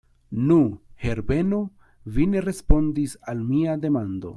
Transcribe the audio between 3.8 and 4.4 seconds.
demando?